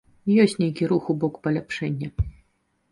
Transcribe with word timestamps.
Ёсць 0.43 0.55
нейкі 0.61 0.89
рух 0.93 1.03
у 1.15 1.17
бок 1.25 1.39
паляпшэння. 1.45 2.15